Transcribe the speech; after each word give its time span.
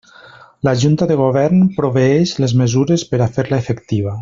La 0.67 0.71
Junta 0.83 1.07
de 1.11 1.17
Govern 1.19 1.61
proveeix 1.77 2.33
les 2.45 2.57
mesures 2.63 3.05
per 3.13 3.21
a 3.21 3.29
fer-la 3.39 3.63
efectiva. 3.67 4.17